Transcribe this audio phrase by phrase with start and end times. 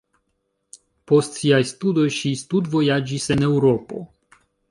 [1.11, 4.01] Post siaj studoj ŝi studvojaĝis en Eŭropo.